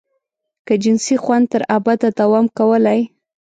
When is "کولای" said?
2.57-3.01